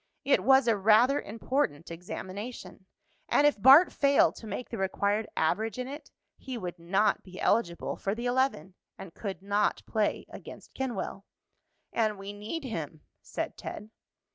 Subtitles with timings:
[0.25, 2.87] It was a rather important examination,
[3.29, 7.39] and if Bart failed to make the required average in it he would not be
[7.39, 11.25] eligible for the eleven, and could not play against Kenwell.
[11.93, 13.91] "And we need him," said Ted.